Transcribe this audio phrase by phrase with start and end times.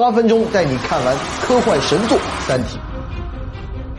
[0.00, 2.16] 八分钟带你看完科幻神作
[2.46, 2.76] 《三体》。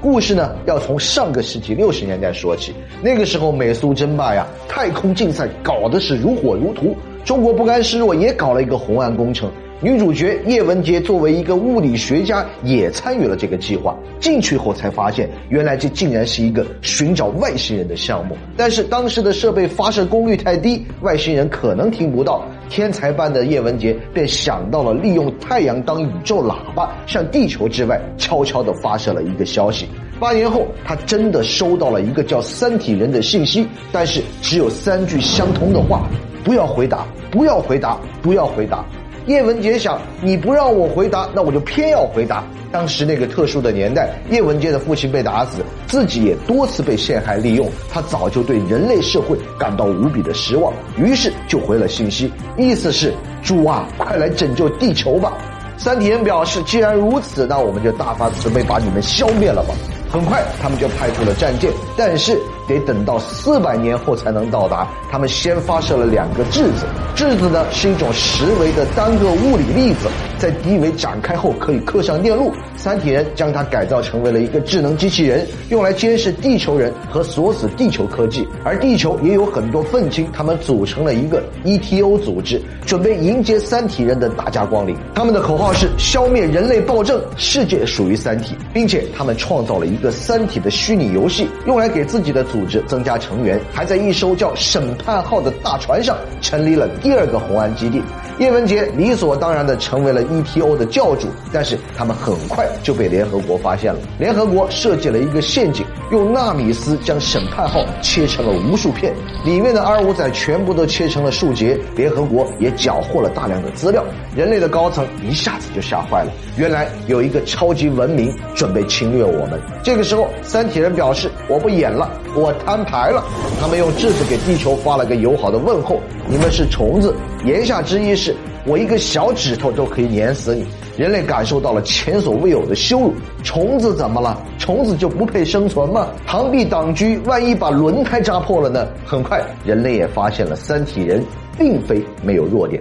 [0.00, 2.74] 故事呢，要从上个世纪六十年代说起。
[3.02, 6.96] 那个时候，美苏争霸呀，太空竞赛搞的是如火如荼。
[7.24, 9.50] 中国不甘示弱，也搞了一个红岸工程。
[9.80, 13.96] 女主角叶文洁作为一个物理学家，也参与了这个计划。
[14.20, 18.36] 进去后才发现，原来这竟然是一个寻找外星人的项目。
[18.56, 22.44] 但是当时的设备发射功率太低，外星人可能听不到。
[22.68, 29.86] 天才般的叶文洁便想到了利用太阳当宇宙喇叭，向地球之外悄悄地发射了一个消息。
[30.20, 36.08] 八年后，他真的收到了一个叫三体人的信息，但是只有三句相同的话：
[36.44, 38.84] 不要回答，不要回答，不要回答。
[39.26, 42.42] 叶文洁想，你不让我回答，那我就偏要回答。
[42.72, 55.34] 当时那个特殊的年代，叶文洁的父亲被打死，自己也多次被陷害利用，他早就对人类社会感到无比的失望，于是就回了信息，意思是：主啊，快来拯救地球吧！
[55.76, 59.74] 三体人表示，既然如此，那我们就大发慈悲，把你们消灭了吧。
[60.10, 64.86] 很快，他们就派出了战舰，但是得等到四百年后才能到达。
[65.10, 72.52] 他们先发射了两个质子，质子呢是一种十维的单个物理粒子，在低维展开后可以刻上电路。
[72.76, 78.46] 三体人将它改造成为了一个智能机器人，用来监视地球人和锁死地球科技。
[78.64, 84.96] 而地球也有很多愤青，他们组成了一个 ETO 组织，准备迎接三体人的大驾光临。
[85.14, 90.02] 他们的口号是消灭人类暴政，世界属于三体，并且他们创造了一。
[90.02, 98.02] 个三体的虚拟游戏，用来给自己的组织增加成员，还在一艘叫审判号的大船上成立了第二个红岸基地。
[98.38, 104.00] 叶文洁理所当然的成为了 ETO 的教主，但是他们很快就被联合国发现了。
[104.18, 111.78] 联合国设计了一个陷阱，用纳米丝将审判号切成了无数片，里面的二五仔全部都切成了数节。
[111.94, 114.02] 联合国也缴获了大量的资料，
[114.34, 116.32] 人类的高层一下子就吓坏了。
[116.56, 119.60] 原来有一个超级文明准备侵略我们。
[119.84, 123.22] 这个时候，三体人表示我不演了，我摊牌了。
[123.60, 127.14] 他们用质子给地球发了个友好的问候：“你们是虫子。”
[127.44, 130.66] 言下之意是我一个小指头都可以碾死你。
[130.96, 133.14] 人类感受到了前所未有的羞辱。
[133.42, 134.40] 虫子怎么了？
[134.58, 136.08] 虫子就不配生存吗？
[136.28, 138.86] 螳臂挡车，万一把轮胎扎破了呢？
[139.04, 141.24] 很快，人类也发现了三体人
[141.58, 142.80] 并非没有弱点。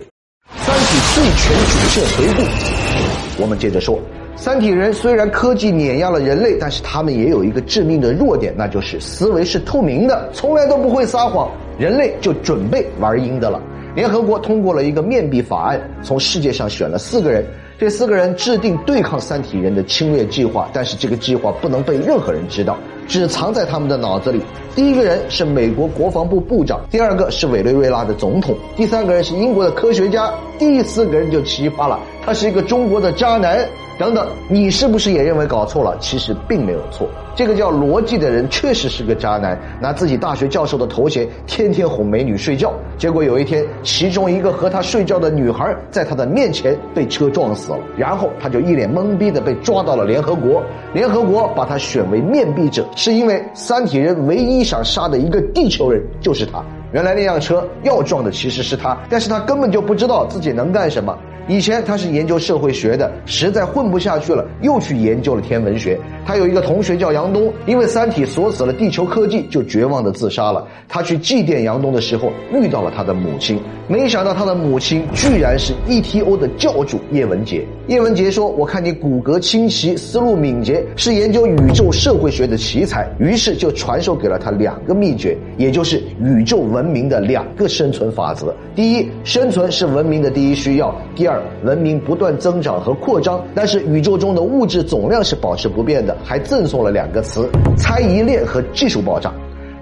[0.58, 3.98] 三体最全主线回顾，我们接着说。
[4.36, 11.50] 三体人虽然科技碾压了人类，但是他们也有一个致命的弱点，那就是思维是透明的，从来都不会撒谎。
[11.80, 13.60] 人类就准备玩阴的了。
[13.94, 17.46] 联合国通过了一个面壁法案，从世界上选了四个人，
[17.78, 24.42] 这四个人制定对抗三体人的侵略计划，但是这个计划不能被任何人知道，只藏在他们的脑子里。
[24.74, 33.68] 第一个人是美国国防部部长，第二个是委内瑞拉的总统，第三个人是英国的科学家，第四个人就奇葩了，他是一个中国的渣男。
[33.98, 35.98] 等等，你是不是也认为搞错了？
[36.00, 37.08] 其实并没有错。
[37.36, 42.74] 这个叫罗辑的人确实是个渣男，拿自己大学教授的头衔，天天哄美女睡觉。
[42.96, 50.64] 结果有一天，其中一个和他睡觉的女孩在他的面前被车撞死了，然后他就一脸懵逼的被抓到了联合国。
[50.94, 56.64] 联合国把他选为面壁者，是因为三体人唯一想杀的一个地球人就是他。
[56.92, 61.18] 原来那辆车要撞的其实是他，但是他根本就不知道自己能干什么。
[61.48, 66.00] 以前他是研究社会学的，实在混不下去了，又去研究了天文学。
[66.24, 70.66] 他有一个同学叫杨东，因为三体锁死了地球科技，就绝望的自杀了。
[70.88, 77.66] 他去祭奠杨东的时候，遇到了他的母亲，没想到他的母亲居然是 ETO 的教主叶文洁。
[77.88, 91.40] 叶文洁说：“我看你骨骼清奇，思路敏捷，是研究宇宙社会学的奇才。”于是就传授给了他两个秘诀，也就是宇宙文文明的两个生存法则：第一，生存是文明的第一需要；第二。
[91.64, 97.48] 文明不断增长和扩张，但是宇宙中的物质总量是保持不变的，还赠送了两个词：
[97.78, 99.32] 猜疑链和技术爆炸。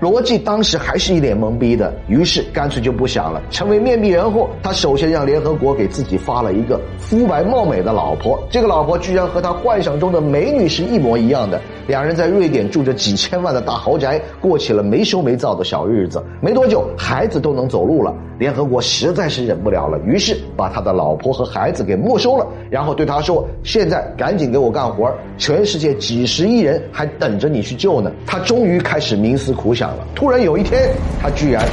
[0.01, 3.41] 罗辑当时还是一脸懵逼的，于是干脆就不想了。
[3.49, 11.61] 成为面壁人后，他首先让联合国给自己发了一个肤白貌美的老婆，这个老婆居然和他幻想中的美女是一模一样的。
[11.89, 16.23] 两人在瑞典住着几千万的大豪宅，过起了没羞没躁的小日子。
[16.39, 18.13] 没多久，孩子都能走路了。
[18.37, 30.05] 联合国实在是忍不了了，于是把他的老婆和孩子给没收了，然后对他说：“现在赶紧给我干活，全世界几十亿人还等着你去救呢。”他终于开始冥思苦想了。
[30.13, 31.65] 突然有一天，他居然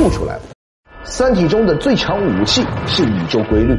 [0.00, 0.40] 悟出来了：
[1.04, 3.78] 三体中的最强武器是宇宙规律。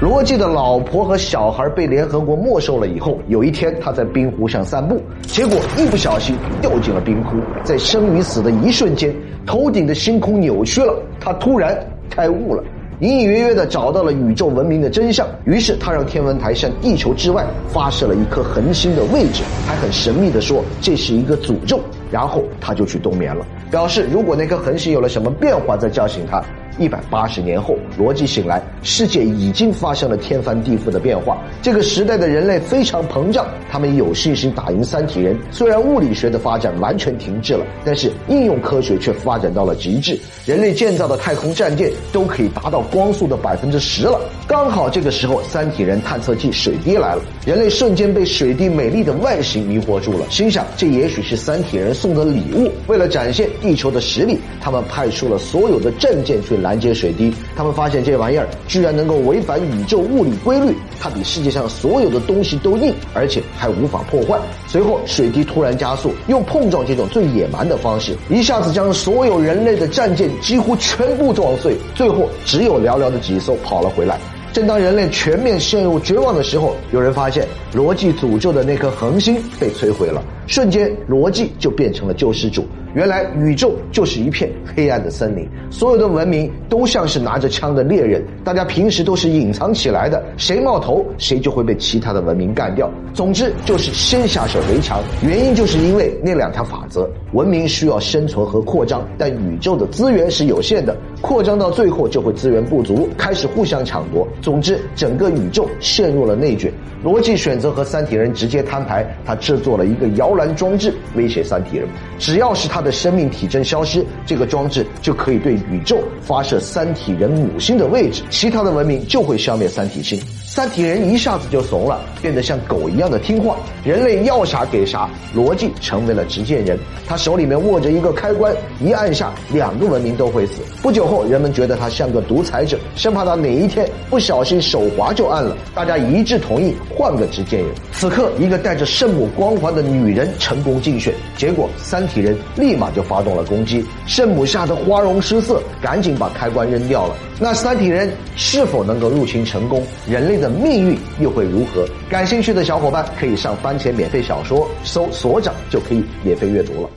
[0.00, 7.30] 罗辑的老婆和小孩被联合国没收了以后，有一天他在冰湖上散步，结果一不小心掉进了冰窟，
[7.64, 9.12] 在生与死的一瞬间，
[9.44, 11.76] 头顶的星空扭曲了，他突然
[12.08, 12.62] 开悟了。
[13.00, 15.26] 隐隐约约的找到了宇宙文明的真相。
[15.44, 21.80] 于是他让天文台向地球之外发射了一颗恒星的位置，还很神秘的说这是一个诅咒。
[22.10, 26.40] 然后他就去冬眠了，表示如果那颗恒星有了什么变化，再叫醒他。
[26.78, 31.38] 一百八十年后，罗辑醒来，世界已经发生了天翻地覆的变化。
[31.60, 35.36] 这个时代的人类非常膨胀，他们有信心打赢三体人。
[35.50, 40.18] 虽然物理学的发展完全停滞了，但是应用科学却发展到了极致。
[40.46, 44.20] 人类建造的太空战舰都可以达到光速的百分之十了。
[44.46, 52.70] 刚好这个时候，三体人探测器水滴来了，人类瞬间被水滴美丽的外形迷惑住了，心想这也许是三体人送的礼物。
[52.86, 57.32] 为了展现地球的实力，他们派出了所有的战舰去拦截水滴。
[57.56, 64.38] 他们发现这玩意儿居然能够违反宇宙物理规律，它比世界上所有的东西都硬，而且还无法破坏。
[64.66, 71.76] 随后，水滴突然加速，用碰撞这种最野蛮的方式，一下子将所有人类的战舰几乎全部撞碎。
[71.94, 74.18] 最后，只有寥寥的几艘跑了回来。
[74.58, 82.64] 正当人类全面陷入绝望的时候，有人发现罗辑诅咒的那颗恒星被摧毁了，瞬间罗辑就变成了救世主。
[82.92, 92.90] 原来宇宙就是一片黑暗的森林，所有的文明都像是拿着枪的猎人，大家平时都是隐藏起来的，谁冒头谁就会被其他的文明干掉。
[93.14, 104.26] 总之就是先下手为强，原因就是因为那两条法则：文明需要生存和扩张，但宇宙的资源是有限的，扩张到最后就会资源不足，开始互相抢夺。
[104.40, 106.72] 总之，整个宇宙陷入了内卷。
[107.04, 111.86] 罗辑选择和三体人直接摊牌，他制作了一个摇篮装置，威胁三体人，
[112.18, 112.78] 只要是他。
[112.78, 112.92] 他的。
[112.92, 118.70] 生命体征消失，这个装置就可以对宇宙发射三体人母星的位置，其他的。
[118.70, 120.37] 文明就会消灭三体星。
[120.58, 123.56] 三体人一下子就怂了，变得像狗一样的听话。
[123.84, 126.76] 人类要啥给啥，逻辑成为了执剑人。
[127.06, 130.54] 他手里面握着一个开关，一按下，两个文明都会死。
[130.82, 135.56] 不久后，人们觉得他像个独裁者，生怕他哪一天不小心手滑就按了。
[135.76, 137.68] 大家一致同意换个执剑人。
[137.92, 143.86] 此刻，一个带着圣母光环的女人成功竞选，结果三体人立马就发动了攻击。
[144.08, 147.14] 圣母吓得花容失色，赶紧把开关扔掉了。
[147.40, 149.80] 那三体人是否能够入侵成功？
[150.10, 151.86] 人类的命运又会如何？
[152.08, 156.90] 感兴趣的小伙伴可以上番茄免费小说搜“所长”，就可以免费阅读了。